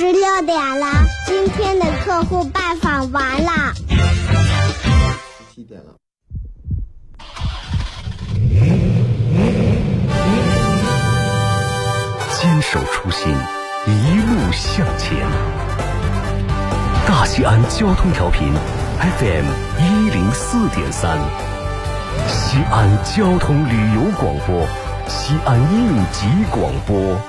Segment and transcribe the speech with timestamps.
[0.00, 0.86] 十六点了，
[1.26, 3.74] 今天的客户拜访完了。
[5.54, 5.94] 七点了。
[12.32, 13.30] 坚守初心，
[13.86, 15.18] 一路向前。
[17.06, 18.54] 大西安交通调频
[19.18, 19.44] FM
[19.80, 21.18] 一零四点三，
[22.26, 24.66] 西安交通旅游广播，
[25.06, 27.20] 西安应急广播。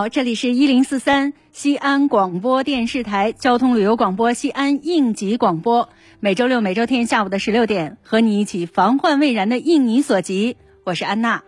[0.00, 10.56] 好，这里是一零四三西安广播电视台交通旅游广播西安应急广播，每周六、每周天下午的十六点，和你一起防患未然的应你所急。
[10.84, 11.42] 我是安娜。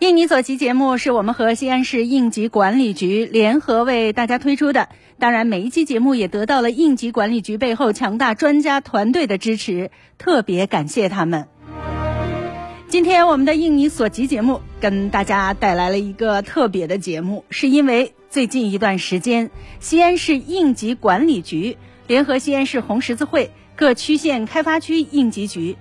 [0.00, 4.88] 应你所急节目是我们和西安市应急管理局联合为大家推出的，
[5.20, 11.46] 当然每一期节目也得到了应急管理局背后强大专家团队的支持，特别感谢他们。
[12.90, 21.76] 今天我们的应你所急节目跟大家带来了一个特别的节目，是因为最近一段时间，西安市应急管理局
[22.08, 25.76] 联合西安市红十字会各区县开发区应急局，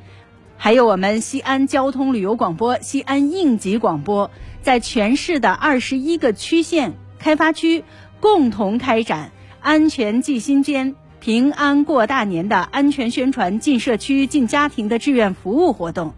[0.55, 4.29] 还有我们西安交通旅游广播、西安应急广播，
[4.61, 7.83] 在全市的二十一个区县开发区
[8.19, 9.31] 共同开展
[9.61, 10.93] “安全记心间”。
[11.19, 16.13] 平安过大年的安全宣传进社区、进家庭的志愿服务活动。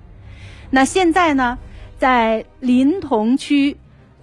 [0.74, 1.59] 那现在呢，
[1.98, 3.76] 在临潼区、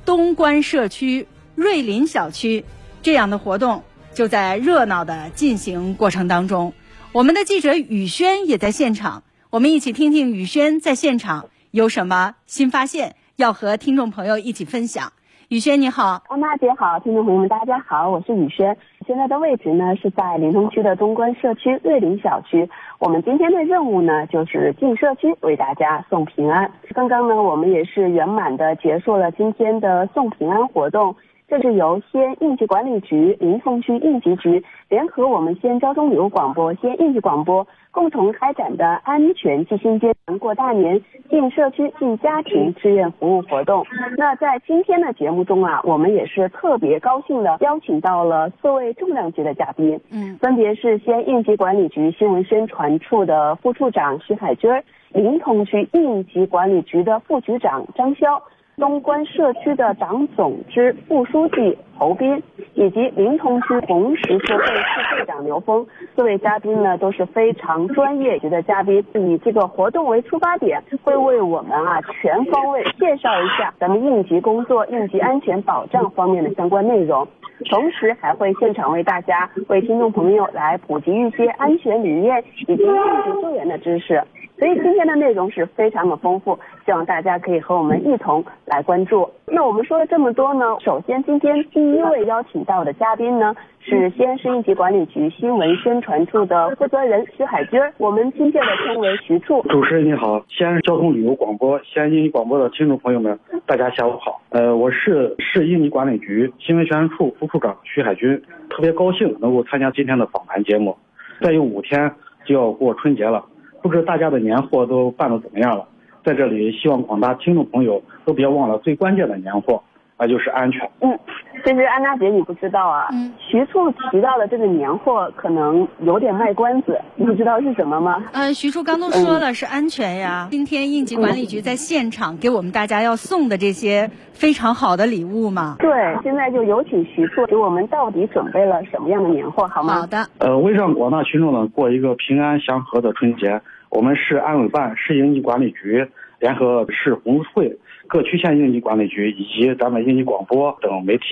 [0.07, 2.65] 东关社区、瑞林小区
[3.03, 6.73] 这样的活动就在热闹的进行过程当中。
[7.13, 15.13] 我们的记者宇轩也在现场，我们一起听听宇轩在现场有什么新发现，要和听众朋友一起分享。
[15.49, 18.75] 宇轩你好，安娜姐好，听众朋友们大家好，我是宇轩。
[19.09, 22.69] 现在的位置呢是在临潼区的东关社区瑞林小区。
[22.99, 26.71] 我们今天的任务呢就是进社区为大家送平安。
[26.95, 31.17] 刚刚呢我们也是圆满的结束了今天的送平安活动。
[31.49, 41.01] 这是由西安应急管理局、临潼区应急局联合我们西安交通旅游广播、西安应急广播共同开展的安全记心间过大年
[41.31, 43.83] 进社区、进家庭志愿服务活动。
[44.19, 54.71] 那在今天的节目中啊，我们也是特别高兴的邀请到了四位重量级的嘉宾，嗯，分别是西安应急管理局新闻宣传处的副处长徐海军，
[55.15, 58.39] 临潼区应急管理局的副局长张潇。
[58.79, 62.41] 东关社区的党总支副书记侯斌，
[62.75, 65.85] 以及临潼区红十字会副会长刘峰，
[66.15, 77.27] 四位嘉宾呢都是非常专业级的嘉宾，以这个活动为出发点，会为我们啊全方位介绍一下咱们应急工作、应急安全保障方面的相关内容，
[77.69, 84.23] 同时还会现场为大家、为听众朋友来普及一些安全理念以及应急救援的知识。
[84.59, 89.29] 所以今天的内容是非常的丰富，希望大家可以和我们一同来关注。
[89.47, 99.63] 那我们说了这么多呢，首先今天第一位邀请到的嘉宾呢是西安市应急管理局新闻宣传处的负责人徐海军，我们亲切的称为徐处。
[99.69, 104.41] 主持人你好，西安交通旅游广播、西安应急广播的听众朋友们，大家下午好。
[104.51, 110.97] 呃，我是市应急管理局新闻宣传处副处长徐海军，特别高兴能够参加今天的访谈节目。
[111.41, 112.13] 再有五天
[112.45, 113.45] 就要过春节了。
[113.83, 115.87] 不知大家的年货都办得怎么样了？
[116.25, 119.83] 在这里，希望广大听众朋友都别忘了最关键的年货，
[120.19, 120.81] 那就是安全。
[121.01, 121.19] 嗯，
[121.65, 128.25] 其实安娜姐你不知道啊，嗯徐处提到的这个年货可能有点卖关子，你知道是什么吗？
[128.33, 130.49] 呃，徐处刚都说了是安全呀。
[130.51, 135.77] 今天应急管理局在现场给我们大家要送的这些非常好的礼物嘛。
[135.79, 135.89] 对，
[136.23, 140.01] 现在就有请徐处给我们到底准备了什么样的年货，好吗？
[140.01, 146.09] 好的，呃，为让广大群众呢过一个平安祥和的春节，我们市安委办、市应急管理局
[146.41, 147.79] 联合市红会、
[148.09, 151.25] 各区县应急管理局以及咱们应急广播等媒体，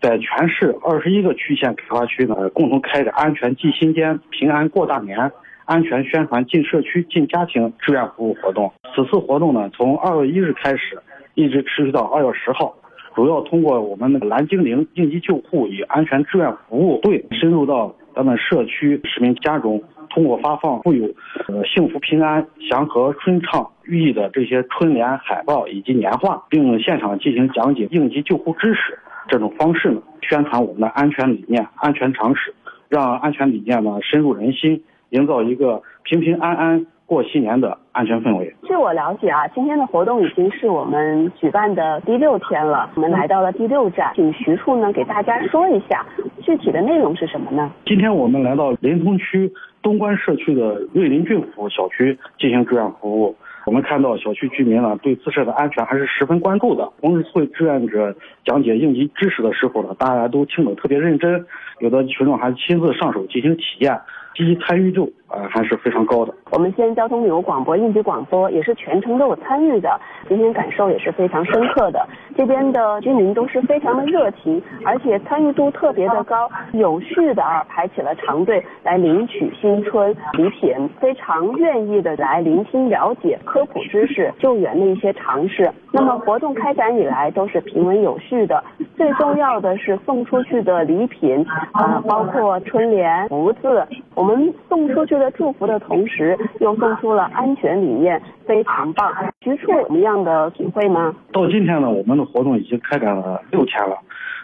[0.00, 5.30] 在全市二十一个区县开发区呢，共同开展安全记新间、平安过大年、
[5.66, 8.72] 安全宣传进社区、进家庭志愿服务活动。
[8.92, 10.98] 此次活动呢，从二月一日开始，
[11.34, 12.74] 一直持续到二月十号。
[13.14, 19.80] 主要通过我们那个蓝精灵应急救护与安全志愿服务队，深入到咱们社区市民家中，
[20.16, 21.04] 通过发放富有
[21.46, 28.98] 呃幸福平安、祥和春畅寓意的这些春联、海报以及年画，并现场进行讲解应急救护知识。
[29.28, 32.54] 这种方式呢，宣传我们的安全理念、安全常识，
[32.88, 38.52] 让安全理念呢深入人心，营造一个平平安安过新年的安全氛围。
[38.64, 46.04] 据我了解啊，今天的活动已经是我们举办的第六天了，我们来到了第六站，请徐处呢给大家说一下
[46.42, 47.70] 具体的内容是什么呢？
[47.86, 49.50] 今天我们来到临潼区
[49.82, 53.36] 东关社区的瑞林郡府小区进行志愿服务。
[53.66, 56.88] 我们看到小区居民呢对自身的安全还是十分关注的。
[57.00, 58.14] 红十会志愿者
[58.44, 61.44] 讲解应急知识的时候呢，大家都听得特别认真，
[61.80, 63.98] 有的群众还亲自上手进行体验，
[64.36, 66.34] 积极参与度啊、呃还是非常高的。
[66.50, 72.06] 我们西安交通旅游广播应急广播也是全程都有参与的，今天感受也是非常深刻的。
[72.36, 85.70] 这边的居民都是非常的热情，而且参与度特别的高，有序的啊排起了长队来领取新春礼品，非常愿意的来聆听、了解科普知识、救援的一些常识。
[85.90, 88.62] 那么活动开展以来都是平稳有序的，
[88.96, 93.82] 最重要的是送出去的礼品啊、包括春联、福字，
[94.14, 99.10] 我们送出去这个祝福的同时，又送出了安全理念，非常棒。
[99.40, 101.16] 徐处有什么样的体会吗？
[101.32, 103.96] 到今天呢，我们的活动已经开展了六天了。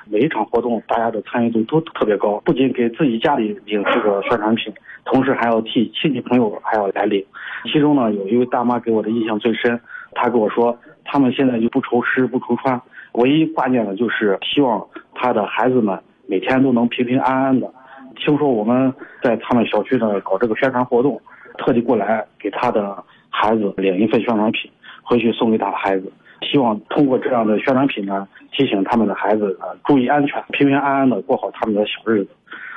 [0.07, 4.73] 每一场活动，大家的参与度都特别高，不仅给自己家里领这个宣传品，
[5.05, 7.23] 同时还要替亲戚朋友还要来领。
[7.71, 9.79] 其中呢，有一位大妈给我的印象最深，
[10.15, 10.75] 她跟我说，
[11.05, 12.81] 他们现在就不愁吃不愁穿，
[13.13, 17.71] 唯一挂念的就是希望她的孩子们每天都能平平安安的。
[18.17, 18.93] 听说我们
[19.23, 21.21] 在他们小区呢搞这个宣传活动，
[21.59, 24.71] 特地过来给他的孩子领一份宣传品，
[25.03, 26.13] 回去送给他的孩子。
[26.43, 32.31] 希望通过这样的宣传品呢，提醒他们的孩子呃注意安全，平平安安的过好他们的小日子。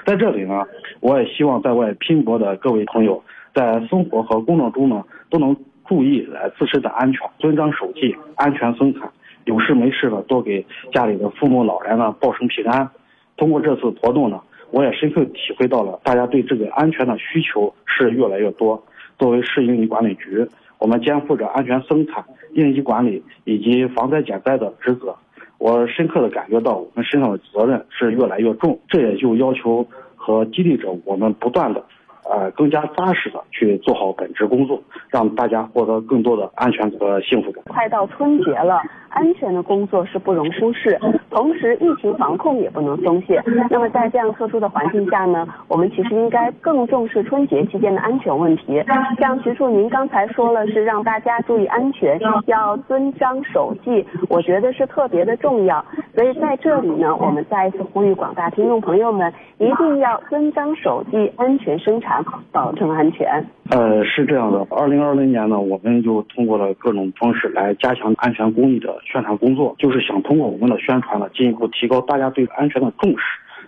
[0.06, 0.64] 在这里呢，
[1.00, 3.24] 我也希望在外拼搏的各位朋友，
[3.54, 5.56] 在生活和工作中呢，都能
[5.88, 9.10] 注意呃自身的安全，遵章守纪，安全生产。
[9.46, 12.88] 有事没事呢，多给家里的父母老人呢报声平安。
[13.36, 14.40] 通过这次活动呢，
[14.76, 18.84] 我也深刻体会到了大家对这个安全的需求是越来越多。
[19.18, 20.46] 作为市应急管理局，
[20.80, 22.22] 我们肩负着安全生产、
[22.56, 25.16] 应急管理以及防灾减灾的职责。
[25.60, 29.88] 我深刻的感觉到我们身上的责任是越来越重，这也就要求
[30.18, 31.82] 和激励着我们不断的，
[32.30, 37.64] 呃，更加扎实的去做好本职工作，让大家获得更多的安全和幸福感。
[37.70, 38.82] 快到春节了，
[39.16, 43.42] 安全的工作是不容忽视，同时疫情防控也不能松懈。
[43.70, 48.84] 那么在这样特殊的环境下呢，我们其实应该更重视春节期间的安全问题。
[49.18, 55.84] 像徐处您刚才说了，是让大家注意安全，要遵章守纪，我觉得是特别的重要。
[56.14, 63.46] 所以在这里呢，我们再一次呼吁广大听众朋友们，一定要遵章守纪，安全生产，保证安全。
[63.72, 73.18] 呃，是这样的，二零二零年呢，我们就通过了各种方式来加强安全公益的宣传工作，就是想通过我们的宣传呢，进一步提高大家对安全的重视，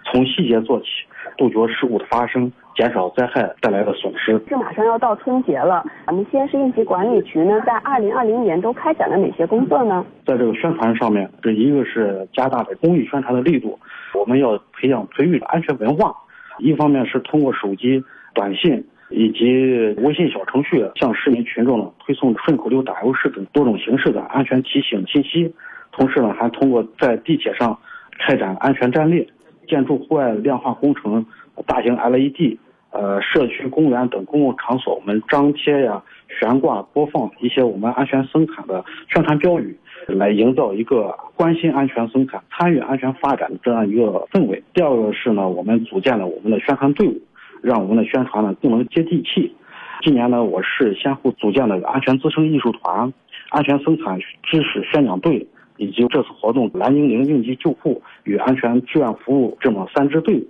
[0.05, 0.85] 从细节做起，
[1.35, 4.39] 杜绝事故的发生，减少灾害带来的损失。
[4.47, 10.05] 这马上要到春节了，我们西安市应急管理局呢，在二零二零年都开展了哪些工作呢？
[10.27, 13.79] 在这个宣传上面，这一个是加大的公益宣传的力度，
[14.13, 16.15] 我们要培养培育安全文化，
[16.59, 18.03] 一方面是通过手机、
[18.35, 18.85] 短信。
[19.09, 25.53] 以及微信小程序向市民群众呢推送顺口溜、打油诗等多种形式的安全提醒信息，
[25.91, 27.77] 同时呢还通过在地铁上
[28.19, 29.25] 开展安全站列、
[29.67, 31.25] 建筑户外亮化工程、
[31.65, 32.57] 大型 LED、
[32.91, 36.03] 呃社区公园等公共场所，我们张贴呀、
[36.39, 38.83] 悬挂、播放一些我们安全生产的
[39.13, 44.61] 宣传标语，来营造一个关心安全生产、参与安全发展的这样一个氛围。
[44.73, 47.21] 第二个是呢，我们组建了我们的宣传队伍。
[47.67, 49.53] 让我们的宣传呢更能接地气。
[50.01, 53.11] 今年呢，我市先后组建了安全滋生艺术团、
[53.49, 55.45] 安全生产知识宣讲队、
[55.75, 60.47] 以及这次活动蓝精灵应急救护与安全志愿服务这么三支队伍，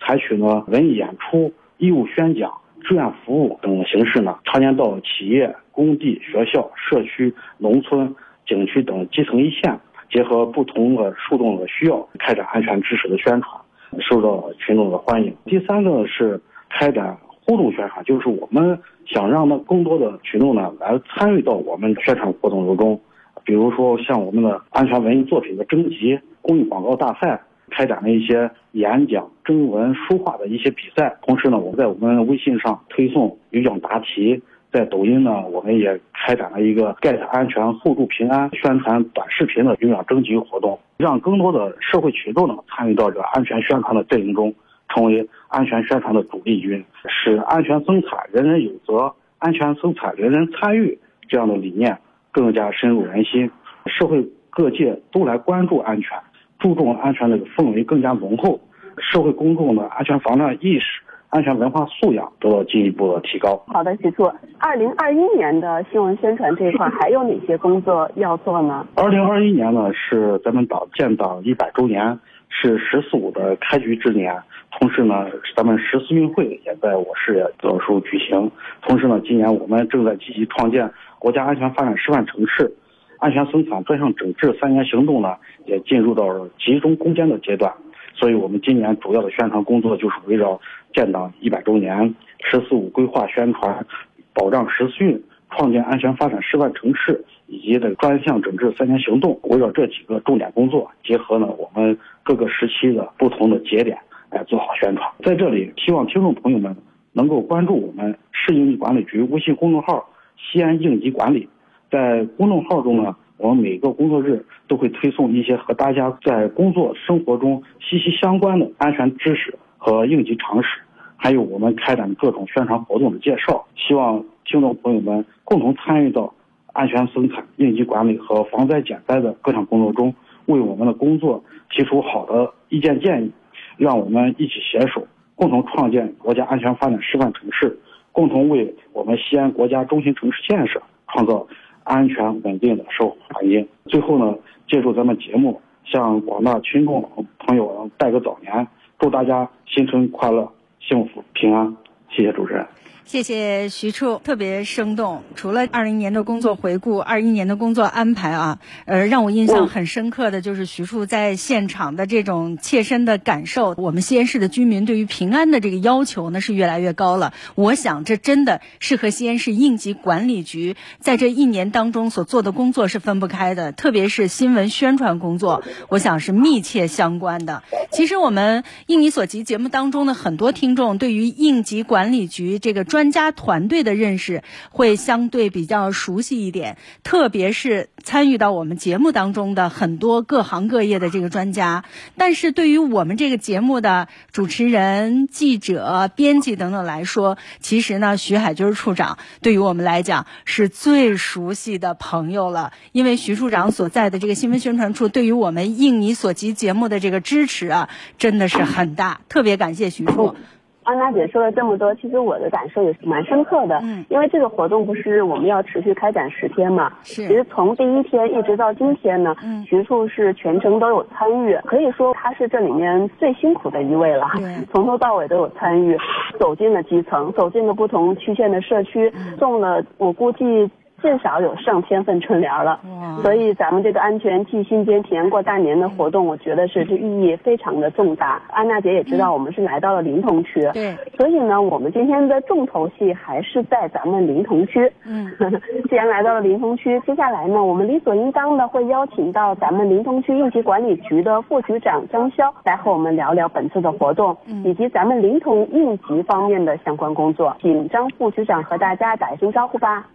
[0.00, 8.14] 采取呢文艺演出、义务宣讲、志愿服务等形式呢，常年到企业、工地、学校、社区、农村、
[8.46, 9.80] 景区等基层一线，
[10.10, 13.60] 结合不同的受众的需要，开展安全知识的宣传，
[14.00, 15.34] 受到群众的欢迎。
[15.44, 23.00] 第三个是开展互动宣传，就是我们想让更多的群众呢来参与到我们宣传活动中，
[23.44, 27.40] 比如说像我们的安全文艺作品的征集、公益广告大赛。
[27.70, 34.42] 开展了一些演讲、征文、书画的一些比赛，同时呢，我们在我们微信上推送有奖答题，
[34.74, 44.52] 在抖音呢，我们也开展了一个 “get 安全互助平安”宣传短视频的有奖征集活动，让更多的社会群众呢参与到这个安全宣传的阵营中，
[44.88, 51.96] 成为安全宣传的主力军，使安全生产人人有责、安全生产人人参与这样的理念
[52.32, 53.48] 更加深入人心，
[53.86, 56.18] 社会各界都来关注安全。
[56.58, 58.58] 注重安全的氛围更加浓厚，
[58.98, 61.00] 社会公众的安全防范意识、
[61.34, 63.60] 安全文化素养得到进一步的提高。
[63.66, 64.22] 好的，徐处，
[64.60, 68.86] 二零二一年的新闻宣传这一块还有哪些工作要做呢？
[68.94, 74.32] 二零二一年呢是咱们党建党一百周年，是“十四五”的开局之年，
[74.78, 75.26] 同时呢，
[75.56, 78.48] 咱们十四运会也在我市到时候举行。
[78.82, 80.88] 同时呢，今年我们正在积极创建
[81.18, 82.72] 国家安全发展示范城市。
[83.18, 87.72] 安全生产专项整治三年行动呢，也进入到了集中攻坚的阶段，
[88.14, 90.60] 所以我们今年主要的宣传工作就是围绕
[90.92, 93.84] 建党一百周年、十四五规划宣传、
[94.32, 103.98] 保障十四运、创建安全发展示范城市以及的专项整治三年行动，围绕这几个重点工作，结合呢我们各个时期的不同的节点
[104.30, 105.10] 来做好宣传。
[105.22, 106.74] 在这里，希望听众朋友们
[107.12, 111.48] 能够关注我们市应急管理局微信公众号“西安应急管理”。
[111.90, 120.68] 在公众号中呢，我们每个工作日都会推送一些和大家在工作生活中息息相关的安全知识和应急常识，
[121.16, 123.66] 还有我们开展各种宣传活动的介绍。
[123.76, 126.32] 希望听众朋友们共同参与到
[126.72, 130.14] 安全生产、应急管理和防灾减灾的各项工作中，
[130.46, 133.32] 为我们的工作提出好的意见建议，
[133.76, 137.76] 让我们一起携手，共同创建国家安全发展示范城市，
[138.12, 141.46] 共同为我们西安国家中心城市建设创造。
[141.84, 143.66] 安全稳定的收欢迎。
[143.86, 144.36] 最后呢，
[144.66, 148.66] 借助咱们节目，向广大群众朋友拜个早年，
[148.98, 150.50] 祝大家新春快乐、
[150.80, 151.76] 幸福平安。
[152.10, 152.66] 谢谢主持人。
[153.06, 155.22] 谢谢徐处，特别生动。
[155.36, 163.74] 除了二零年的工作回顾，二一年的工作安排啊，呃，让我印象很深刻的就是徐处在现场的这种切身的感受。
[163.76, 167.34] 我们西安市的居民对于平安的这个要求呢是越来越高了。
[167.54, 177.62] 我想这真的是和西安市应急管理局在这一年当中所做的工作是分不开的，特别是新闻宣传工作，我想是密切相关的。
[177.92, 182.86] 其实我们应你所及节目当中的很多听众对于应急管理局这个。
[182.94, 191.84] 专家团队的认识会相对比较熟悉一点，特别是参与到我们节目当中的很多各行各业的这个专家。
[192.16, 202.72] 但是对于我们这个节目的主持人、记者、编辑等等来说，其实呢，徐海军处长对于我们来讲是最熟悉的朋友了。
[202.92, 209.22] 因为徐处长所在的这个新闻宣传处，对于我们应你所及节目的这个支持啊，真的是很大。
[209.28, 210.36] 特别感谢徐处。
[210.84, 213.78] 安娜姐说了这么多，其实我的感受也是蛮深刻的。
[213.82, 216.92] 嗯，因为这个活动不是我们要持续开展十天嘛？
[217.02, 217.26] 是。
[217.26, 224.26] 其实从第一天一直到今天呢，嗯，徐处是全程都有参与，可以说他是这里面最辛苦的一位了。
[224.36, 224.64] 对。
[224.72, 225.98] 从头到尾都有参与，
[226.38, 230.70] 走进了基层，走进了不同区县的社区，送了我估计。
[231.04, 232.80] 至少有上千份春联了，
[233.22, 238.40] 所以咱们这个安全记心间、体验过大年的活动，我觉得是这意义非常的重大。
[238.50, 244.90] 安娜姐也知道，我们是来到了临潼区，对，所以呢，我们今天的重头戏还是在咱们临潼区。
[245.04, 245.30] 嗯，
[245.90, 254.34] 既然来到了临潼区，接下来呢，我们理所应当的会邀请到咱们临潼区应急管理局的副局长张潇来和我们聊聊本次的活动，
[254.64, 257.54] 以及咱们临潼应急方面的相关工作。
[257.60, 260.06] 请张副局长和大家打一声招呼吧。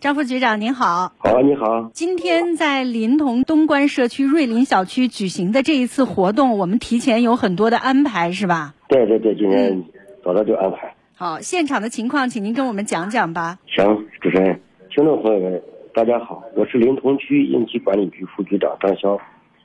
[0.00, 1.90] 张副局长您好，好，你好。
[1.92, 8.74] 今天在临潼东关社区瑞林小区举行的这一次活动，我们提前有很多的安排，是吧？
[8.88, 9.84] 对对对，今天
[10.24, 10.94] 早早就安排。
[11.14, 13.58] 好，现场的情况，请您跟我们讲讲吧。
[13.66, 19.20] 行，主持人，听众朋友们，大家好，我是临潼区应急管理局副局长张潇，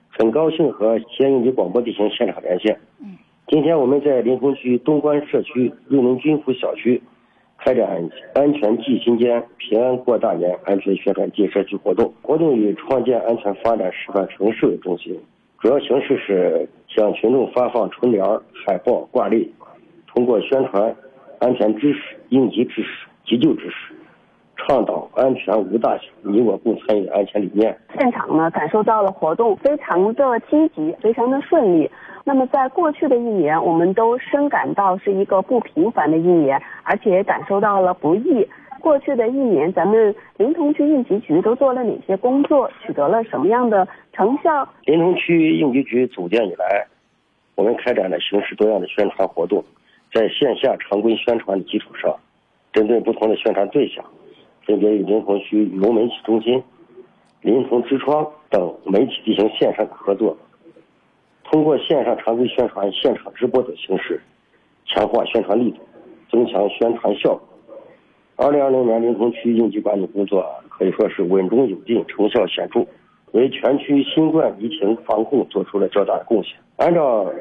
[0.10, 2.78] 很高兴和西安应急广播进行现场连线。
[3.00, 3.16] 嗯。
[3.48, 7.02] 今天我们在临潼区东关社区瑞林军府小区。
[7.66, 7.90] 开展
[8.36, 12.14] 安全记心间、平安过大年安全宣传进社区活动。
[12.22, 15.20] 活动以创建安全发展示范城市为中心，
[15.60, 18.24] 主要形式是向群众发放春联、
[18.68, 19.52] 海报、挂历，
[20.06, 20.96] 通过宣传
[21.40, 23.96] 安全知识、应急知识、急救知识。
[24.58, 27.76] 倡导安全无大小，你我共参与安全理念。
[28.00, 31.90] 现场呢，感受到了活动非常的积极，非常的顺利。
[32.28, 38.46] 那么在过去的一年，我们都深感到是一个不平凡的一年，而且感受到了不易。
[38.82, 44.68] 过去的一年，咱们临潼区应急局都做了哪些工作，取得了什么样的成效？
[44.86, 46.88] 临潼区应急局组建以来，
[47.54, 49.64] 我们开展了形式多样的宣传活动，
[50.12, 52.12] 在线下常规宣传的基础上，
[52.74, 54.04] 针对不同的宣传对象。
[54.66, 56.64] 分别与临潼区旅游媒体中心、
[57.42, 60.36] 临潼之窗等媒体进行线上的合作，
[61.52, 64.20] 通过线上常规宣传、现场直播等形式，
[64.86, 65.78] 强化宣传力度，
[66.30, 67.42] 增强宣传效果。
[68.36, 72.86] 二零二零年临潼区应急管理工作可以说是稳中有进，成效显著，
[73.32, 76.58] 为全区新冠疫情防控做出了较大的贡献。
[76.76, 77.32] 按照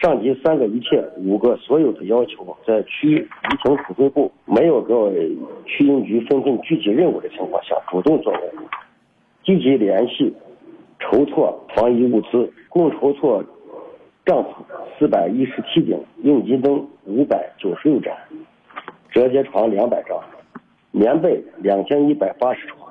[0.00, 4.94] 上级三个一切五个所有的要求，在区疫情指挥部没有给
[5.66, 8.38] 区应局分配具体任务的情况下，主动作为，
[9.44, 10.32] 积极联系，
[11.00, 13.44] 筹措防疫物资，共筹措
[14.24, 14.54] 帐篷
[14.96, 18.16] 四百一十七顶，应急灯五百九十六盏，
[19.10, 20.16] 折叠床两百张，
[20.92, 22.88] 棉被两千一百八十床，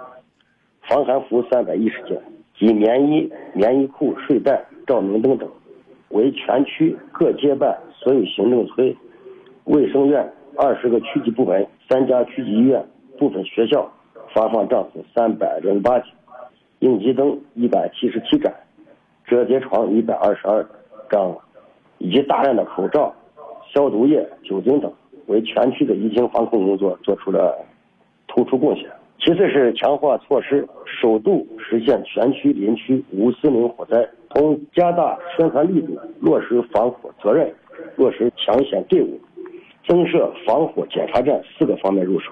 [0.82, 2.22] 防寒服三百一十件
[2.58, 5.50] 及棉衣、棉衣裤、睡袋、照明灯等。
[6.10, 8.94] 为全区各街办、所有行政村、
[9.64, 12.86] 卫生院二十个区级部门、三家区级医院、
[13.18, 13.90] 部分学校
[14.34, 16.12] 发放帐篷三百零八顶，
[16.80, 18.54] 应急灯一百七十七盏，
[19.30, 20.66] 折叠床一百二十二
[21.08, 21.38] 张，
[22.00, 23.14] 以及大量的口罩、
[23.72, 24.92] 消毒液、酒精等，
[25.28, 27.56] 为全区的疫情防控工作做出了
[28.28, 28.90] 突出贡献。
[29.20, 34.10] 其次是强化措施，首度实现全区林区无森林火灾。
[34.34, 37.54] 从加大宣传力度，落实防火责任，
[37.98, 39.20] 落实抢险队伍，
[39.86, 42.32] 增设防火检查站四个方面入手，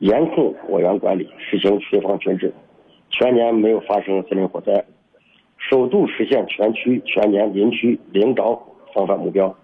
[0.00, 2.52] 严控火源管理，实行群防群治，
[3.10, 4.84] 全年没有发生森林火灾，
[5.58, 9.54] 首度实现全区全年林区零着火防范目标，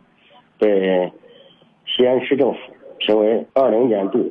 [0.59, 1.13] 被
[1.87, 2.59] 西安市政府
[2.99, 4.31] 评为二零年度。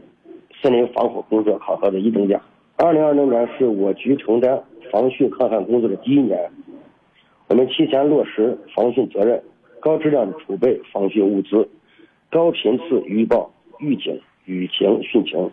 [0.61, 2.41] 森林防火工作考核的一等奖。
[2.77, 6.39] 二零二零年是我局承担防汛抗旱工作的第一年，
[7.49, 9.43] 我们提前落实防汛责任，
[9.81, 11.67] 高质量储备防汛物资，
[12.29, 15.51] 高频次预报预警雨情汛情，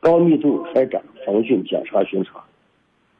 [0.00, 2.42] 高密度开展防汛检查巡查，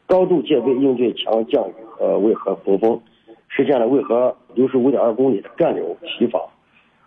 [0.07, 3.01] 高度戒备应对强降雨呃渭河洪峰，
[3.49, 6.43] 实现了渭河六十五点二公里的干流堤防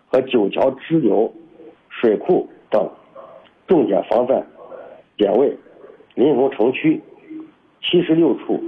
[0.06, 1.32] 和九桥支流
[1.88, 2.88] 水库等。
[3.66, 4.44] 重点防范
[5.16, 5.56] 点位，
[6.16, 7.00] 临潼城区
[7.80, 8.60] 七十六处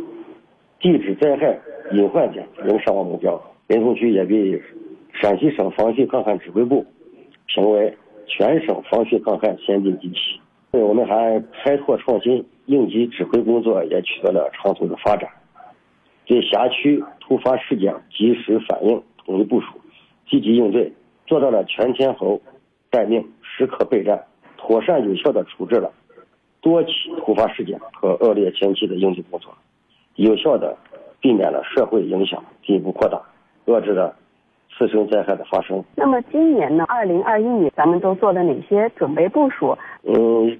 [0.78, 1.58] 地质灾害
[1.90, 3.42] 隐患点零伤亡目标。
[3.66, 4.62] 临潼区也被
[5.12, 6.86] 陕西省防汛抗旱指挥部
[7.46, 7.92] 评为
[8.28, 10.38] 全省防汛抗旱先进地区。
[10.70, 15.28] 我们还开拓创新，应急指挥工作也取得了长足的发展，
[16.32, 19.78] 对辖区突发事件及时反应、统一部署、
[20.26, 20.90] 积极应对，
[21.26, 22.40] 做到了全天候
[22.88, 24.18] 待命、时刻备战。
[24.56, 25.92] 妥善有效地处置了
[26.62, 29.52] 多起突发事件和恶劣天气的应急工作，
[30.14, 30.74] 有效地
[31.20, 33.20] 避免了社会影响进一步扩大，
[33.66, 34.16] 遏制了
[34.70, 35.84] 次生灾害的发生。
[35.96, 36.86] 那么今年呢？
[36.88, 39.76] 二零二一年咱们都做了哪些准备部署？
[40.04, 40.58] 嗯，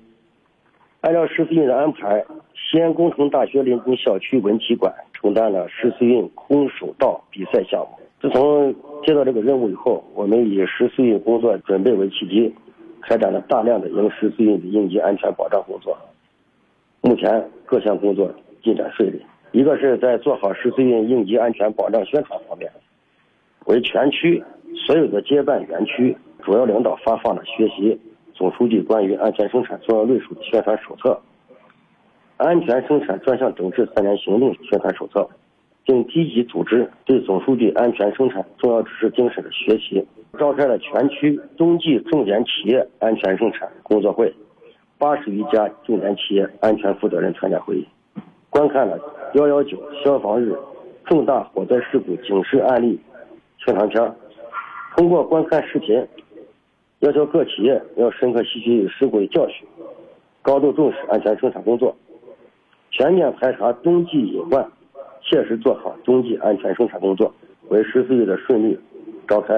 [1.00, 2.22] 按照十四运的安排，
[2.54, 7.98] 西安工程大学临潼校区文体馆承担了十四运空手道比赛项目。
[8.20, 8.74] 自从
[9.06, 12.54] 接到这个任务以后，我们以十四运工作准备为契机。
[13.04, 15.98] 开展了大量的迎十四运的应急安全保障工作，
[17.00, 18.32] 目前各项工作
[18.62, 19.20] 进展顺利。
[19.50, 22.70] 一个是在做好十四运应急安全保障宣传方面，
[23.66, 24.40] 为全区
[24.86, 28.00] 所有的街办园区主要领导发放了学习
[28.34, 31.20] 总书记关于安全生产重要论述的宣传手册、
[32.42, 35.28] 安全生产专项整治三年行动宣传手册。
[35.84, 40.06] 并积极组织对总书记安全生产重要指示精神的学习，
[40.38, 44.32] 召开了全区冬季重点企业安全生产工作会，
[44.96, 47.86] 八十余家重点企业安全负责人参加会议，
[48.48, 48.96] 观看了
[49.34, 50.54] 幺幺九消防日
[51.04, 53.00] 重大火灾事故警示案例
[53.58, 54.14] 宣传片，
[54.96, 56.06] 通过观看视频，
[57.00, 59.66] 要求各企业要深刻吸取事故的教训，
[60.42, 61.96] 高度重视安全生产工作，
[62.92, 64.64] 全面排查冬季隐患。
[65.24, 67.32] 切实做好冬季安全生产工作，
[67.68, 68.76] 为十四运的顺利
[69.28, 69.54] 召开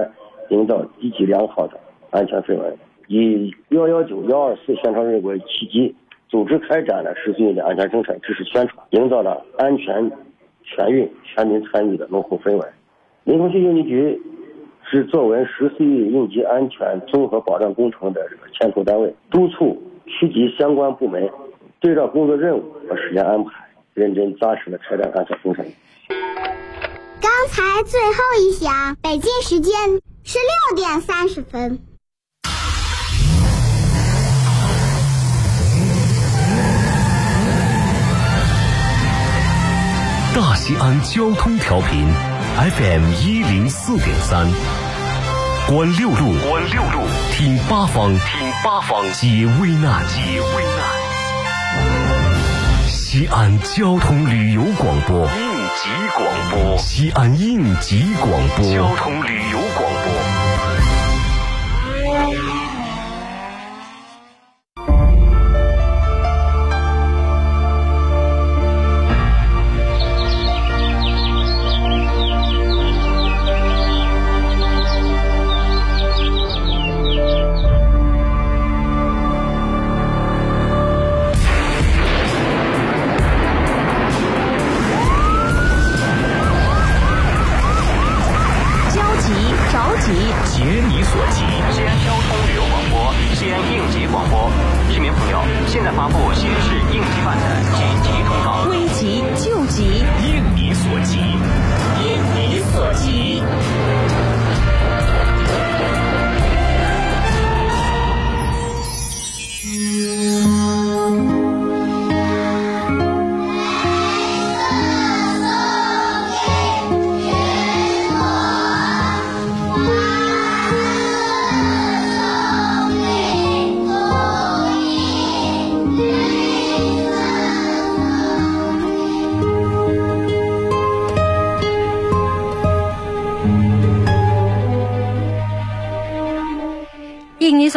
[0.51, 2.77] 营造积极良好的安全氛围。
[3.09, 5.95] 以幺幺九幺二四宣传日为契机，
[6.29, 10.13] 组织开展了十四运的安全生产知识宣传，营造了安全
[10.63, 12.67] 全运全民参与的浓厚氛围。
[13.25, 14.21] 临潼区应急局
[14.89, 21.29] 是作为十四运应急安全综合保障工程的这个牵头单位，督促区级相关部门
[21.85, 23.51] 对照工作任务和时间安排，
[23.93, 25.63] 认真扎实的开展安全工程。
[27.21, 29.75] 刚才最后一响，北京时间
[30.23, 31.79] 十六点三十分。
[40.35, 42.09] 大西安交通调频
[42.79, 44.47] FM 一零四点三，
[45.69, 51.04] 观六路，观六路，听八方，听八方，解危难，解危难。
[53.15, 55.31] 西安交通旅游广播，应
[55.77, 59.94] 急广播，西安应急广播，交通旅游广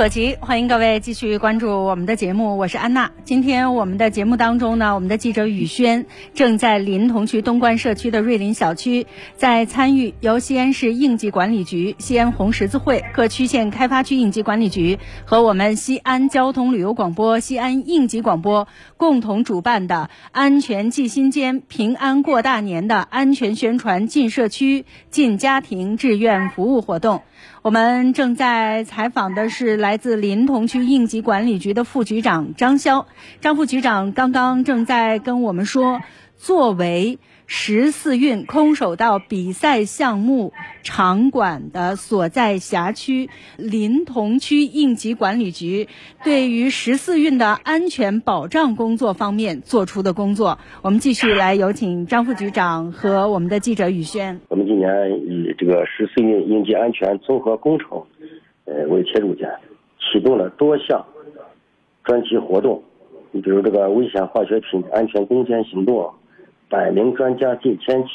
[0.08, 3.12] 所急，欢迎各位继续关注我们的节目，我是安娜。
[3.26, 27.24] 今天我们的节目当中呢，我们的记者宇轩正在临潼区东关社区的瑞林小区，在参与由西安市应急管理局、西安红十字会各区县开发区应急管理局和我们西安交通旅游广播、西安应急广播共同主办的“安全记心间，平安过大年”的安全宣传进社区、进家庭志愿服务活动。
[27.62, 33.06] 我们正在采访的是来自临潼区应急管理局的副局长张潇。
[33.42, 36.02] 张副局长刚刚正在跟我们说，
[36.38, 37.20] 作为
[37.50, 40.52] 十四运空手道比赛项目
[40.84, 45.88] 场馆的所在辖区，临潼区应急管理局
[46.26, 50.60] 对于十四运的安全保障工作方面做出的工作。
[50.82, 54.42] 我们继续来有请张副局长和我们的记者宇轩。
[54.50, 58.04] 我们今年以这个十四运应急安全综合工程，
[58.66, 59.50] 呃为切入点，
[60.00, 61.06] 启动了多项
[62.04, 62.84] 专题活动。
[63.32, 66.12] 你比如这个危险化学品安全攻坚行动，
[66.70, 68.10] 百名专家进天启，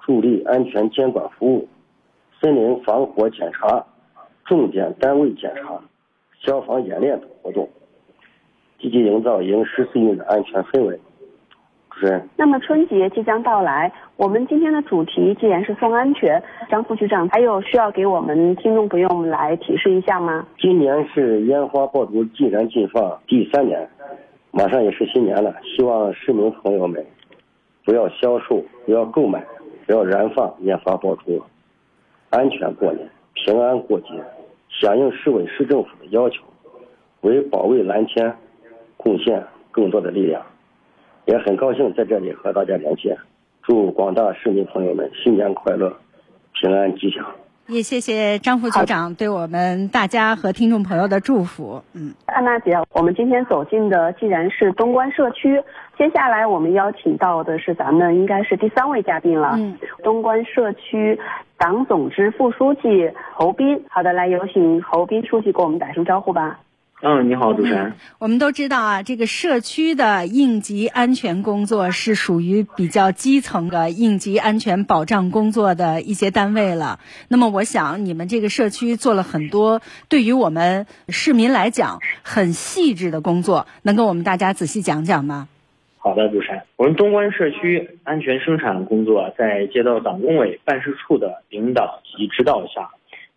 [0.00, 1.68] 助力安全监管服务，
[2.40, 3.84] 森林防火检查，
[4.44, 5.80] 重点单位检查，
[6.40, 7.68] 消防演练等活动，
[8.78, 11.00] 积极营造迎十四运的安全氛围。
[11.90, 12.28] 主持人。
[12.36, 20.46] 那么春节即将到来，我们今天的主题既然是送安全，张副局长还有需要给我们听众朋友们来提示一下吗？
[20.58, 23.88] 今年是烟花爆竹禁燃禁放第三年，
[24.50, 27.04] 马上也是新年了，希望市民朋友们
[27.84, 29.44] 不要销售、不要购买、
[29.86, 31.42] 不要燃放烟花爆竹，
[32.30, 34.08] 安全过年，平安过节，
[34.68, 36.42] 响应市委市政府的要求，
[37.22, 38.36] 为保卫蓝天
[38.96, 40.44] 贡献更多的力量。
[41.26, 43.16] 也很高兴在这里和大家连线，
[43.62, 45.96] 祝广大市民朋友们新年快乐，
[46.54, 47.24] 平安吉祥。
[47.70, 51.80] 也谢谢张副局长对我们大家和听众朋友的祝福。
[51.92, 55.62] 嗯，安娜姐，我们今天走进的既然是东关社区，
[55.96, 59.52] 接下来我们邀请到的是咱们应该是第三位嘉宾了。
[59.54, 61.16] 嗯，东关社区
[61.56, 63.80] 党总支副书记侯斌。
[63.88, 66.58] 好的，来有请侯斌书记给我们打声招呼吧。
[67.02, 67.94] 嗯，你好，主持人。
[68.18, 77.00] 我们都知道啊，这个社区的应急安全工作是属于比较基层的应急安全保障工作的一些单位了。
[77.28, 85.48] 那么，我想你们这个社区做了很多对于我们市民来讲很细致的工作，能跟我们大家仔细讲讲吗？
[85.96, 86.60] 好的，主持人。
[86.76, 92.90] 我们东关社区安全生产工作在街道党工委办事处的领导及指导下，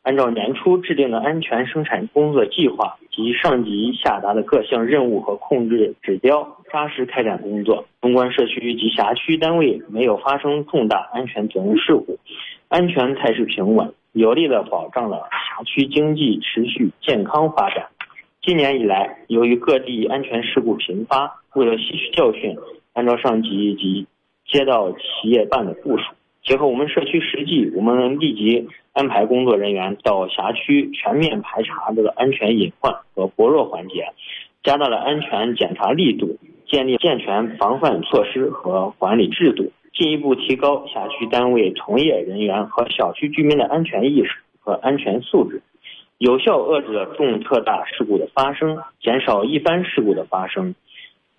[0.04, 7.86] 按照年初制定的安全生产工作计划及上级下达的各项任务和控制指标，扎实开展工作。
[8.02, 12.20] 东关社区及辖区单位没有发生重大安全责任事故，
[12.68, 17.88] 安全态势平稳，有力的保障了辖区经济持续健康发展。
[18.42, 22.58] 今年以来，由于各地安全事故频发，为了吸取教训，
[22.92, 24.06] 按照上级及
[24.46, 26.04] 街道企业办的部署。
[26.44, 34.08] 结合我们社区实际，我们立即安排工作人员到辖区全面排查这个安全隐患和薄弱环节，
[34.62, 45.62] 加大了安全检查力度，建立健全防范措施和管理制度，进一步提高辖区单位从业人员和小区居民的安全意识和安全素质，
[46.18, 50.76] 有效遏制了重特大事故的发生，减少一般事故的发生。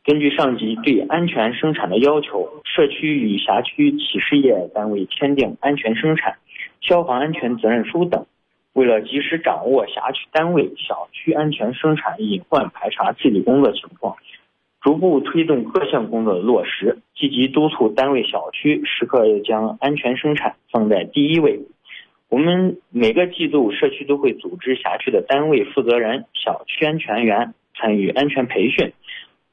[0.05, 6.37] 根据上级对安全生产的要求，社区与辖区企事业单位签订安全生产、
[6.83, 8.27] 消防安全责任书等。
[8.75, 14.17] 为了及时掌握辖区单位、小区安全生产隐患排查治理工作情况，
[14.83, 21.61] 逐步推动各项工作的落实，积极督促单位、小区时刻将安全生产放在第一位。
[22.29, 28.93] 我们每个季度社区都会组织辖区的单位负责人、小区安全员参与安全培训。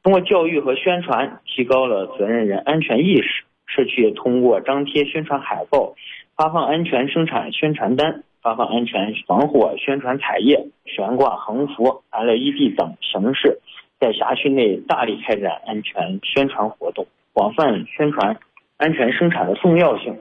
[0.03, 3.43] 通过教育和宣传，提高了责任人安全意识。
[3.67, 5.93] 社区也通过张贴宣传海报、
[6.35, 13.59] 发放安全生产宣传单、发放安全防火宣传彩页、悬挂横幅、LED 等形式，
[13.99, 18.39] 在辖区内大力开展安全宣传活动，广泛宣传
[18.77, 20.17] 安全生产的重要性，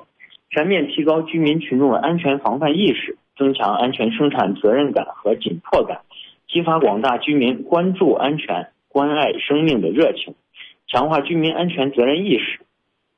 [0.51, 6.03] 全面提高居民群众的安全防范意识，增强安全生产责任感和紧迫感，
[6.47, 8.69] 激发广大居民关注安全。
[8.93, 10.35] 关爱生命的热情，
[10.89, 12.59] 强化居民安全责任意识，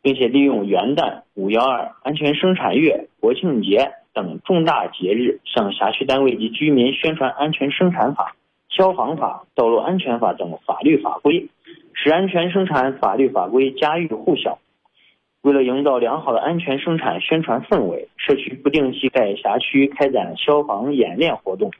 [0.02, 8.37] 并且利用元旦、五幺二、安全生产月、国庆节等重大节日，向辖区单位及居民宣传安全生产法、
[8.68, 11.48] 消防法、道路安全法等法律法规，
[11.94, 14.58] 使安全生产法律法规家喻户晓。
[15.40, 21.70] 为了营造良好的安全生产宣传氛围，社区不定期在辖区开展消防演练活动。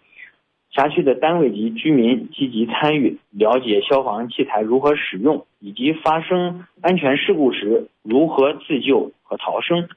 [0.74, 9.88] 辖区的单位及居民积极参与，了解消防器材如何使用，以及发生安全事故时如何自救和逃生。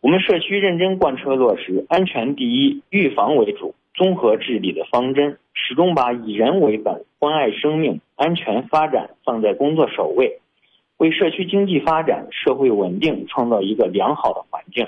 [0.00, 10.38] 我们社区认真贯彻落实“安全第一、预防为主、综合治理”的方针，始终把以人为本、关爱生命、安全发展放在工作首位，
[10.98, 14.86] 为社区经济发展、社会稳定创造一个良好的环境。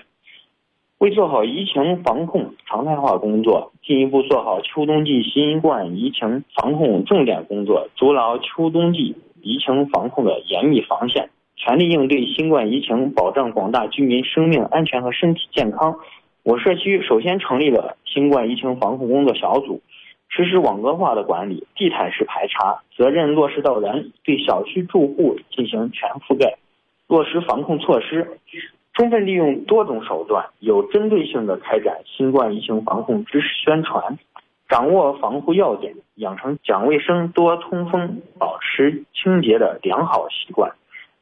[0.98, 16.00] 为做好疫情防控常态化工作，进一步做好秋冬季新冠疫情防控重点工作，筑牢秋冬季疫情防控的严密防线，全力应对新冠疫情，保障广大居民生命安全和身体健康。
[16.42, 19.80] 我社区首先成立了新冠疫情防控工作小组，
[20.28, 26.56] 实施网格化的管理、地毯式排查，责任落实到人，对小区住户进行全覆盖，
[27.06, 28.40] 落实防控措施。
[28.98, 34.18] 充分利用多种手段，有针对性的开展新冠疫情防控知识宣传，
[34.68, 40.72] 掌握防护要点，养成讲卫生、多通风、保持清洁的良好习惯，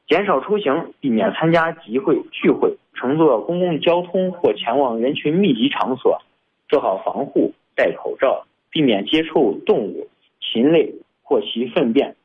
[0.09, 6.23] 减少出行，避免参加集会聚会，乘坐公共交通或前往人群密集场所，
[6.71, 10.09] 做好防护，戴口罩，避免接触动物、
[10.41, 12.17] 禽类或其粪便。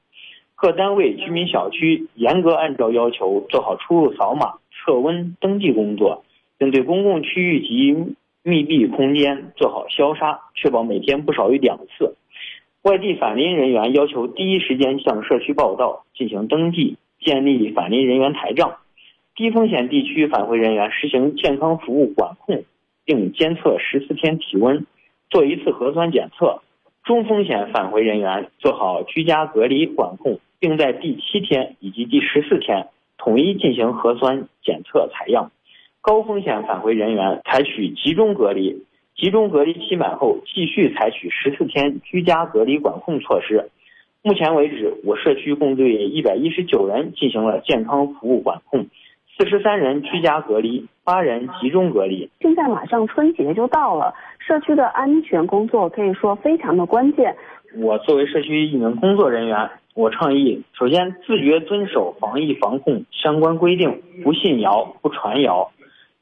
[0.56, 4.61] 各单位、居民小区严格按照要求做好出入扫码。
[4.84, 6.24] 测温登记工作，
[6.58, 12.16] 并对公共区域及密闭空间做好消杀，确保每天不少于两次。
[12.82, 18.78] 外地返林人员要求第一时间向社区报到，进行登记，建立返林人员台账。
[19.36, 22.64] 低风险地区返回人员实行健康服务管控，
[23.06, 24.86] 并监测十四天体温，
[25.30, 26.62] 做一次核酸检测。
[27.04, 32.88] 中风险返回人员做好居家隔离管控，并在第七天以及第十四天。
[33.24, 35.52] 统一进行核酸检测采样，
[36.02, 38.84] 高风险返回人员采取集中隔离，
[39.16, 43.70] 集中隔离期满后继续采取十四天居家隔离管控措施。
[44.24, 48.88] 目前为止，我社区共对一百一十九人进行了健康服务管控，
[49.38, 52.28] 四十三人居家隔离，八人集中隔离。
[52.40, 57.36] 现在马上春节就到了，社区的安全工作可以说非常的关键。
[57.76, 59.70] 我作为社区一名工作人员。
[59.94, 65.72] 我倡议，首先自觉遵守防疫防控相关规定，不信谣不传谣，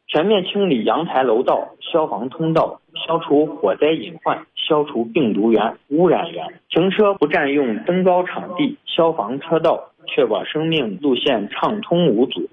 [0.08, 6.48] 全面清理阳台楼道、消防通道，消除火灾隐患，消除病毒源、污染源。
[6.70, 12.50] 停车不占用登高场地、消防车道，确保生命路线畅通无阻。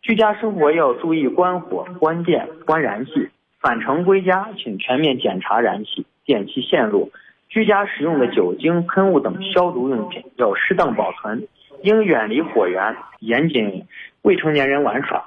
[0.00, 3.28] 居家生活要注意关火、关电、关燃气。
[3.60, 7.10] 返程归家，请全面检查燃气、电气线路。
[7.56, 11.48] 居家使用的酒精喷雾等消毒用品要适当保存，
[11.82, 13.86] 应远离火源，严禁
[14.20, 15.24] 未成年人玩耍。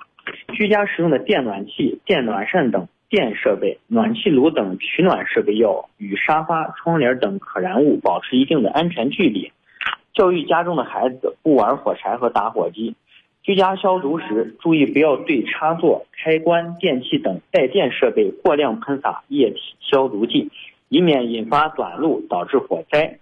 [0.54, 9.52] 居家使用的电暖气、电暖扇等电设备、暖气炉等取暖设备要与沙发、窗帘等可燃物保持一定的安全距离。
[10.14, 12.94] 教育家中的孩子不玩火柴和打火机。
[13.42, 20.52] 居家消毒时，注意不要对插座、开关、电器等带电设备过量喷洒液体消毒剂，
[20.90, 23.20] 以免引发短路导致火灾。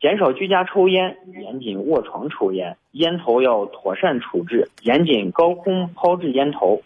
[0.00, 6.82] 减少居家抽烟，严禁卧床抽烟，烟头要妥善处置，严禁高空抛掷烟头。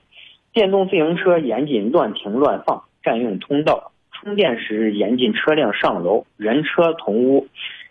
[0.54, 3.92] 电动自行车严禁乱停乱放，占用通道。
[4.12, 7.46] 充电时严禁车辆上楼，人车同屋。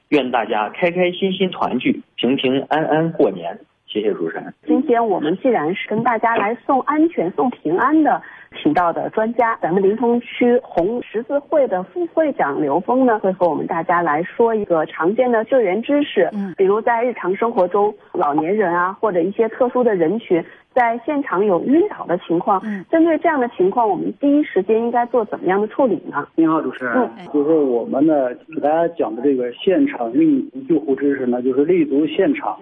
[0.10, 3.60] 愿大家开开心心团聚，平平安安过年。
[3.92, 4.54] 谢谢主持人。
[4.66, 8.22] 今天我们既然是跟大家来送安全、送平安的，
[8.64, 16.30] 请到的专家，咱们临潼区红十字会的副会长刘峰呢，会和我们大家来说一个常见的救援知识。
[16.32, 20.42] 嗯，比如在日常生活中，老年人啊，或者一些特殊的人群，
[20.74, 26.26] 在现场有晕倒的情况，嗯，针对这样的情况，我们第一时间应该做怎么样的处理呢？
[26.36, 26.94] 您好，主持人。
[27.18, 32.58] 嗯，就是我们呢给大家讲的这个现场应急救护知识呢，就是立足现场。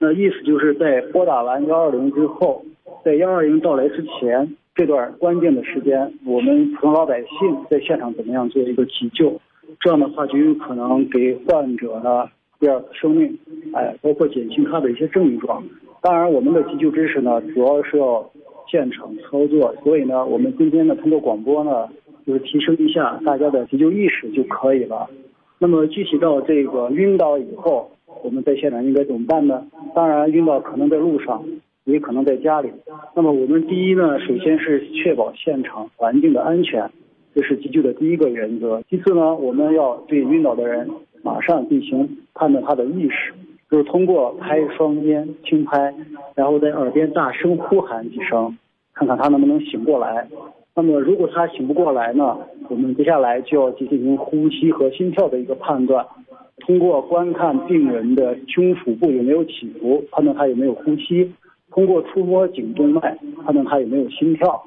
[0.00, 2.64] 那意思就是在拨打完幺二零之后，
[3.04, 9.40] 在幺二零到来之前这段关键的时间，我们普通老百姓在现场怎么样做一个急救？
[9.80, 12.28] 这样的话就有可能给患者呢
[12.60, 13.36] 第二次生命，
[13.74, 15.60] 哎，包括减轻他的一些症状。
[16.00, 18.24] 当然，我们的急救知识呢，主要是要
[18.70, 21.88] 现场操作，所以呢，我们今天呢通过广播呢，
[22.24, 25.10] 就是提升一下大家的急救意识就可以了。
[25.58, 27.90] 那么具体到这个晕倒以后。
[28.22, 29.66] 我们在现场应该怎么办呢？
[29.94, 31.44] 当然，晕倒可能在路上，
[31.84, 32.70] 也可能在家里。
[33.14, 36.90] 那么我们第一呢，首先是确保现场环境的安全，
[37.34, 38.82] 这是急救的第一个原则。
[38.90, 40.88] 其次呢，我们要对晕倒的人
[41.22, 43.32] 马上进行判断他的意识，
[43.70, 45.94] 就是通过拍双肩轻拍，
[46.34, 48.56] 然后在耳边大声呼喊几声，
[48.94, 50.26] 看看他能不能醒过来。
[50.74, 56.06] 那么如果他醒不过来呢，我们接下来就要进行呼吸和心跳的一个判断。
[56.60, 61.24] 通过观看病人的胸腹部有没有起伏，判断他有没有呼吸；
[61.70, 64.62] 通过触摸颈动脉，判断他有没有心跳。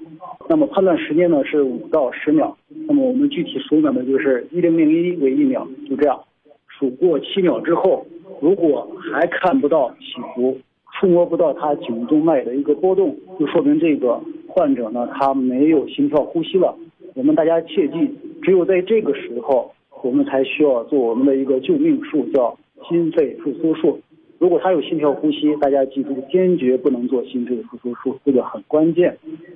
[0.50, 2.58] 那么判断时间呢是五到十秒。
[2.88, 6.20] 那么我们具体数秒呢就是一零零一为一秒，就这样
[6.68, 8.06] 数过七秒之后，
[8.40, 10.58] 如果还看不到起伏，
[10.94, 16.76] 触摸不到他颈动脉的一个波动，就说明这个患者呢他没有心跳呼吸了。
[17.14, 18.10] 我们大家切记，
[18.42, 19.72] 只有在这个时候。
[20.04, 22.58] 我们才需要做我们的一个救命术，叫
[22.90, 24.00] 心肺复苏术。
[24.40, 29.16] 如果他有心跳呼吸，大家记住，坚决不能做心肺复苏术，这个很关键。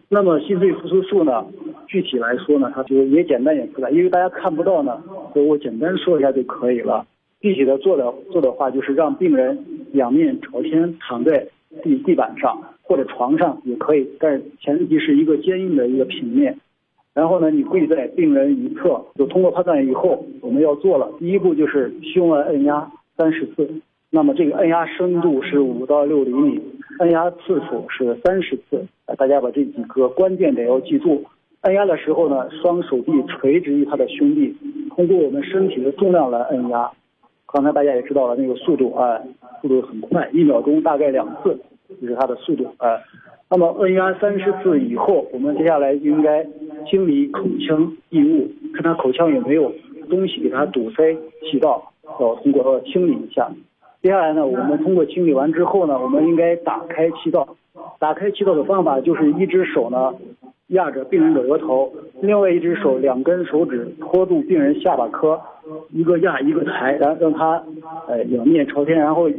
[0.10, 1.44] 那么心肺复苏术呢，
[1.88, 5.02] 具体来说呢，它就也简单也复杂，因为大家看不到呢，
[5.34, 7.08] 所以我简单说一下就可以了。
[7.42, 11.48] 具体的做的做的话，就是让病人两面朝天躺在
[11.82, 16.60] 地地板上或者床上也可以，但是前提是一个坚硬的一个平面。
[17.16, 23.68] 然后呢，你跪在病人一侧，就通过判断以后，我们要做了第一步就是胸外按压三十次，
[24.10, 26.62] 那么这个按压深度是五到六厘米，
[27.00, 28.86] 按压次数是三十次。
[29.18, 31.24] 大家把这几个关键点要记住。
[31.62, 34.54] 按压的时候呢，双手臂垂直于他的胸壁，
[34.90, 36.92] 通过我们身体的重量来按压。
[37.48, 39.18] 刚才大家也知道了，那个速度啊，
[39.62, 41.58] 速度很快，一秒钟大概两次，
[42.02, 43.00] 就是它的速度啊。
[43.50, 46.46] 那么按压三十次以后，我们接下来应该
[46.90, 49.72] 清理口腔异物，看他口腔有没有
[50.10, 53.50] 东西给他堵塞气道，要通过清理一下。
[54.02, 57.56] 接下来呢，我们通过清理完之后呢，我们应该打开气道。
[58.00, 60.14] 打开气道的方法就是一只手呢
[60.68, 65.40] 压着病人的额头，另外一只手两根手指托住病人下巴颏，
[65.92, 67.64] 一个压一个抬，然后让他
[68.08, 69.30] 呃仰面朝天，然后。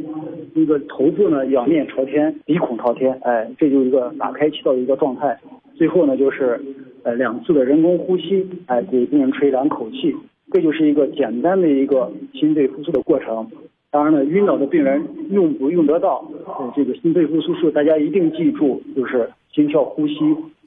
[0.55, 5.37] 一个头部呢仰面朝天，鼻孔朝天，哎，这就是一个打开气道的一个状态。
[5.75, 6.59] 最后呢就是，
[7.07, 10.13] 呃，两次的人工呼吸，哎，给病人吹两口气，
[10.51, 13.49] 这就是一个简单的一个心肺复苏的过程。
[13.89, 16.29] 当然了，晕倒的病人用不用得到
[16.75, 20.15] 这个心肺复苏术，大家一定记住，就是心跳呼吸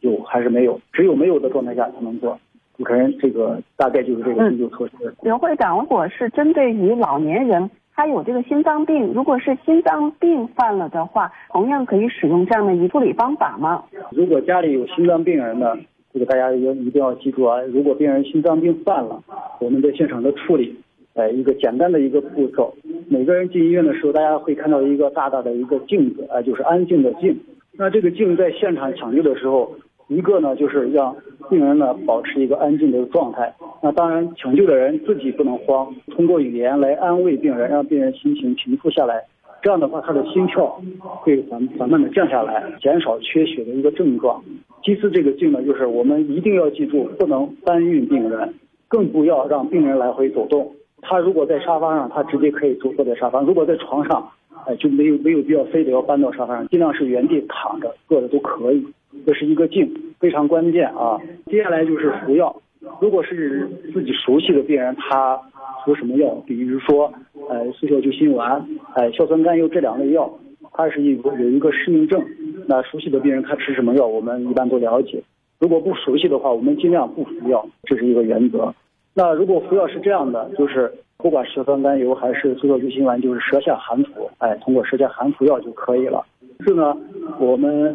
[0.00, 2.38] 有还是没有，只有没有的状态下才能做。
[2.79, 5.12] 主持人，这个大概就是这个急救措施。
[5.20, 7.70] 刘会长，如果是针对于老年人。
[7.93, 13.84] 他有这个心脏病，如果是心脏病犯了的话，同样可以使用这样的一处理方法吗？
[14.11, 15.76] 如果家里有心脏病人呢，
[16.12, 17.61] 这个大家要一定要记住啊。
[17.62, 19.22] 如果病人心脏病犯了，
[19.61, 20.74] 我们在现场的处理，
[21.14, 22.74] 呃，一个简单的一个步骤。
[23.08, 27.38] 每个人进医院的时候，大家会看到一个大大的一个镜子，啊，就是安静的静。
[27.78, 29.74] 那这个静在现场抢救的时候，
[30.08, 31.16] 一个呢就是让
[31.48, 33.54] 病人呢保持一个安静的状态。
[33.82, 39.24] 那当然，抢救的人自己不能慌，通过语言来安慰病人，让病人心情平复下来。
[39.62, 44.42] 这样的话，他的心跳会缓缓慢的降下来，减少缺血的一个症状。
[44.83, 48.55] 其次，这个镜呢，就是我们一定要记住，不能搬运病人，
[48.89, 50.72] 更不要让病人来回走动。
[51.03, 54.31] 他如果在沙发上，他直接可以坐坐在沙发；如果在床上，
[54.66, 58.87] 哎，就没有没有必要非得要搬到沙发上，尽量是原地躺着坐着都可以。
[59.26, 61.18] 这是一个镜，非常关键啊。
[61.47, 62.55] 接下来就是服药，
[63.01, 65.39] 如果是自己熟悉的病人，他
[65.85, 66.43] 服什么药？
[66.47, 67.12] 比如说，
[67.49, 70.31] 呃，速效救心丸，哎，硝酸甘油这两类药，
[70.81, 72.24] 它是一个有一个适应症。
[72.66, 75.22] 那熟悉的病人他吃什么药，我们一般都了解。
[75.59, 78.72] 如果不熟悉的话，我们尽量不服药，这是一个原则。
[79.12, 86.24] 那如果服药是这样的，就是不管是硝酸甘油还是速效救心丸，就是舌下含服，哎，通过舌下含服药就可以了。
[86.61, 86.97] 是呢，
[87.39, 87.95] 我们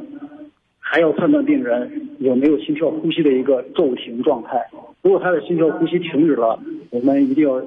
[0.78, 4.64] 还要判断病人有没有心跳呼吸的一个骤停状态。
[5.02, 6.60] 如果他的心跳呼吸停止了，
[6.92, 7.60] 我们一定要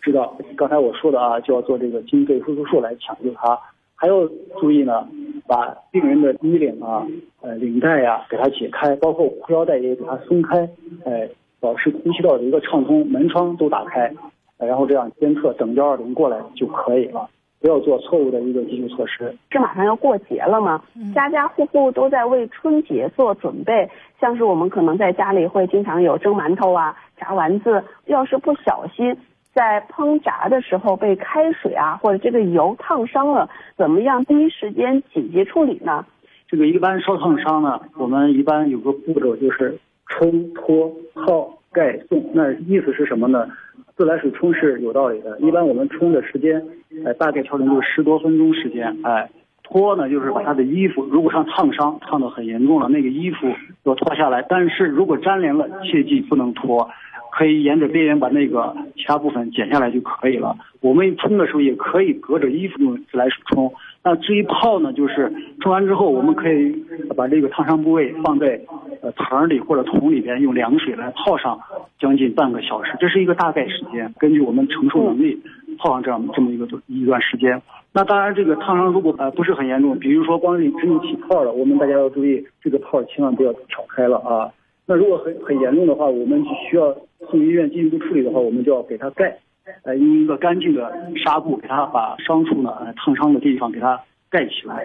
[0.00, 3.56] 知道刚才我说的啊，就要做这个心肺复苏术来抢救他。
[4.00, 4.14] 还要
[4.60, 5.08] 注意呢，
[5.48, 7.04] 把病人的衣领啊、
[7.40, 10.68] 呃领带呀给他解开，包括裤腰带也给他松开，
[11.04, 11.28] 哎，
[11.58, 14.12] 保持呼吸道的一个畅通，门窗都打开，
[14.56, 17.28] 然后这样监测等幺二零过来就可以了，
[17.60, 19.34] 不要做错误的一个急救措施。
[19.50, 20.80] 这马上要过节了嘛，
[21.12, 23.90] 家家户户都在为春节做准备，
[24.20, 29.16] 像是我们可能在家里会经常有蒸馒头啊、炸丸子，要是不小心。
[29.58, 36.06] 在烹炸的时候被开水啊或者这个油烫伤了，怎么样第一时间紧急处理呢？
[36.46, 42.24] 这个一般烧烫伤呢，我们一般有个步骤就是冲、脱、泡、盖、送。
[42.32, 43.48] 那意思是什么呢？
[43.96, 46.64] 自来水冲是有道理的，一般我们冲的时间，
[47.04, 48.96] 哎，大概调整就是十多分钟时间。
[49.02, 49.28] 哎，
[49.64, 53.52] 脱呢就是把他的衣服，如果上烫伤烫的很严重了，那个衣服
[53.82, 56.88] 要脱下来，但是如果粘连了，切记不能脱。
[57.30, 60.56] 可以沿着边缘把那个其他部分剪下来就可以了。
[60.80, 63.72] 我们冲的时候也可以隔着衣服用自来水冲。
[64.02, 66.84] 那至于泡呢，就是冲完之后，我们可以
[67.16, 68.60] 把这个烫伤部位放在
[69.02, 71.58] 呃盆里或者桶里边，用凉水来泡上
[71.98, 72.96] 将近半个小时。
[73.00, 75.38] 这是一个大概时间，根据我们承受能力
[75.78, 77.60] 泡上这样这么一个一段时间。
[77.92, 84.48] 那当然，这个烫伤如果呃不是很严重，比如说光是只有起泡了，我们大家要注意，这个泡千万不要挑开了啊。
[84.90, 86.96] 那如果很很严重的话，我们需要
[87.30, 89.38] 送医院进一步处理的话，我们就要给他盖，
[89.82, 90.90] 呃，用一个干净的
[91.22, 94.82] 纱布给他把伤处呢，烫伤的地方给他盖起来。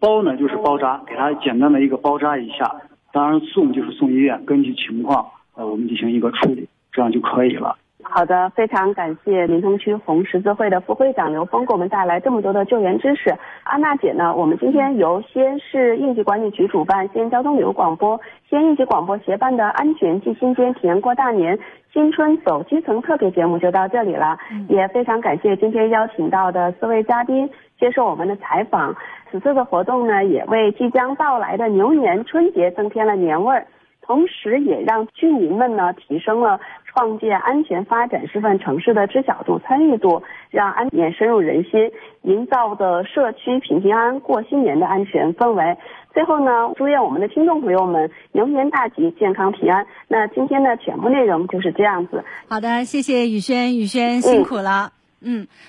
[0.00, 2.74] 包呢就是包扎，给他简单的一个包扎一下。
[3.12, 5.24] 当然送就是送医院，根据情况，
[5.54, 7.78] 呃，我们进行一个处理，这样就可以了。
[8.08, 13.34] 好的，非常感谢临潼区红十字会的副会长刘峰给我们带来这么多的救援知识。
[13.64, 21.58] 安娜姐呢，我们今天由西安市应急管理局主办、西安交通旅游广播、西安应急广播协办的“安全记心间，体验过大年，
[21.92, 24.38] 新春走基层”特别节目就到这里了。
[24.68, 28.94] 也非常感谢今天邀请到的四位嘉宾接受我们的采访。
[29.30, 33.66] 此次的活动呢，也为即将到来的牛年春节增添了年味儿。
[34.06, 41.90] 同时，也让居民们呢提升了创建安全发展示范城市的知晓度、参与度，让安全深入人心，
[42.22, 45.76] 营造的社区平平安安过新年的安全氛围。
[46.14, 49.84] 最后呢，祝愿我们的听众朋友们牛年大吉、健康平安。
[50.08, 52.24] 那今天的全部内容就是这样子。
[52.48, 54.92] 好的，谢谢宇轩，宇轩辛苦了。
[54.92, 54.95] 嗯，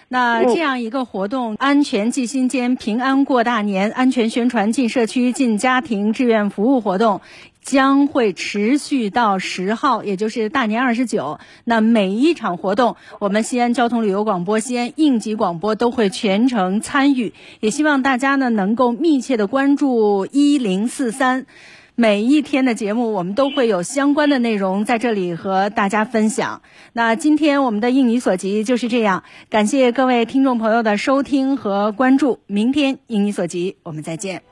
[0.08, 7.22] 那这样一个活动，安全记心间，平安过大年，安全宣传进社区、进家庭，志愿服务活动。
[7.62, 11.38] 将会持续到十号，也就是大年二十九。
[11.66, 17.34] 那每一场活动，我们西安交通旅游广播、西安应急广播都会全程参与。
[17.60, 21.46] 也希望大家呢能够密切的关注一零四三，
[22.00, 26.62] 每一天的节目我们都会有相关的内容在这里和大家分享。
[26.94, 32.38] 那今天我们的应你所及就是这样，感谢各位听众朋友的收听和关注。
[32.46, 34.44] 明天应你所及，我们再见。